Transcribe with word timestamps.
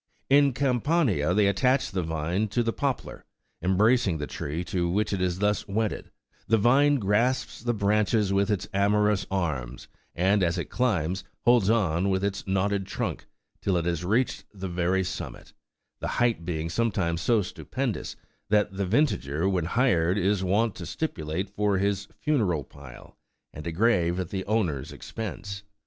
In 0.31 0.53
Campania 0.53 1.31
they 1.35 1.45
attach13 1.45 1.91
the 1.91 2.01
vine 2.01 2.47
to 2.47 2.63
the 2.63 2.73
poplar: 2.73 3.23
embracing 3.61 4.17
the 4.17 4.25
tree 4.25 4.63
to 4.63 4.89
which 4.89 5.13
it 5.13 5.21
is 5.21 5.37
thus 5.37 5.67
wedded, 5.67 6.09
the 6.47 6.57
vine 6.57 6.95
grasps 6.95 7.61
the 7.61 7.75
branches 7.75 8.33
with 8.33 8.49
its 8.49 8.67
amorous 8.73 9.27
arms, 9.29 9.87
and 10.15 10.41
as 10.41 10.57
it 10.57 10.71
climbs, 10.71 11.23
holds 11.41 11.69
on 11.69 12.09
with 12.09 12.23
its 12.23 12.47
knotted 12.47 12.87
trunk, 12.87 13.27
till 13.61 13.77
it 13.77 13.85
has 13.85 14.03
reached 14.03 14.43
the 14.51 14.67
very 14.67 15.03
summit; 15.03 15.53
the 15.99 16.07
height 16.17 16.43
being 16.45 16.67
sometimes 16.67 17.21
so 17.21 17.43
stupendous 17.43 18.15
that 18.49 18.73
the 18.75 18.87
vintager 18.87 19.47
when 19.47 19.65
hired 19.65 20.17
is 20.17 20.43
wont 20.43 20.73
to 20.73 20.87
stipulate 20.87 21.47
for 21.47 21.77
his 21.77 22.07
funeral 22.19 22.63
pile 22.63 23.15
and 23.53 23.67
a 23.67 23.71
grave 23.71 24.19
at 24.19 24.29
the 24.29 24.43
owner's 24.45 24.91
expense. 24.91 25.61